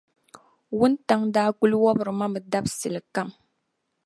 Wuntaŋ’ 0.77 1.21
daa 1.35 1.49
kul 1.57 1.73
wɔbiri 1.83 2.11
ma 2.19 2.25
mi 2.33 2.39
dabisili 2.51 3.01
kam. 3.13 3.29